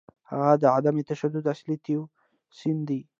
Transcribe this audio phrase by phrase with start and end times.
[0.29, 3.01] هغه د عدم تشدد اصلي تیوریسن دی.